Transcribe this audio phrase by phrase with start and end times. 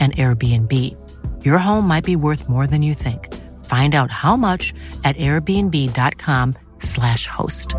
[0.00, 0.72] an Airbnb.
[1.44, 3.34] Your home might be worth more than you think.
[3.64, 4.72] Find out how much
[5.04, 7.74] at airbnb.com/slash host.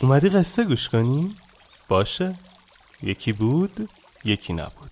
[0.00, 1.34] اومدی قصه گوش کنی؟
[1.88, 2.34] باشه
[3.02, 3.88] یکی بود
[4.24, 4.90] یکی نبود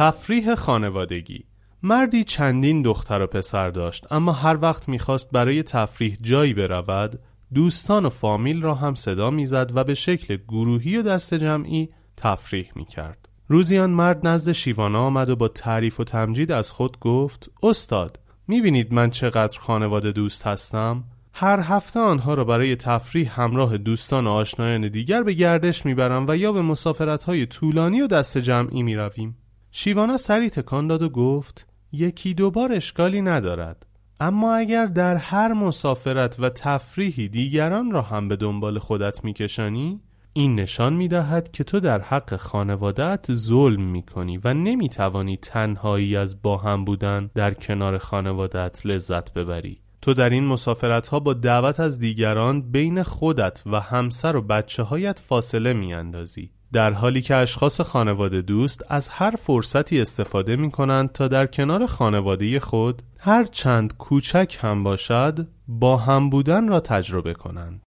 [0.00, 1.44] تفریح خانوادگی.
[1.82, 7.20] مردی چندین دختر و پسر داشت اما هر وقت می‌خواست برای تفریح جایی برود
[7.54, 12.70] دوستان و فامیل را هم صدا می‌زد و به شکل گروهی و دست جمعی تفریح
[12.74, 13.28] می‌کرد.
[13.48, 18.18] روزی آن مرد نزد شیوانا آمد و با تعریف و تمجید از خود گفت استاد
[18.48, 21.04] می‌بینید من چقدر خانواده دوست هستم؟
[21.34, 26.36] هر هفته آنها را برای تفریح همراه دوستان و آشنایان دیگر به گردش می‌برم و
[26.36, 29.36] یا به مسافرت های طولانی و دست جمعی می‌رویم.
[29.72, 33.86] شیوانا سری تکان داد و گفت یکی دو بار اشکالی ندارد.
[34.20, 40.00] اما اگر در هر مسافرت و تفریحی دیگران را هم به دنبال خودت میکشانی
[40.32, 46.56] این نشان می‌دهد که تو در حق خانوادت ظلم می‌کنی و نمی‌توانی تنهایی از با
[46.56, 49.80] هم بودن در کنار خانوادت لذت ببری.
[50.02, 54.82] تو در این مسافرت ها با دعوت از دیگران بین خودت و همسر و بچه
[54.82, 56.50] هایت فاصله میاندازی.
[56.72, 61.86] در حالی که اشخاص خانواده دوست از هر فرصتی استفاده می کنند تا در کنار
[61.86, 67.82] خانواده خود هر چند کوچک هم باشد با هم بودن را تجربه کنند.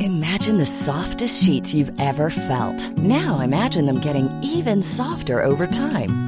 [0.00, 2.80] Imagine the softest sheets you've ever felt.
[2.98, 6.27] Now imagine them getting even softer over time.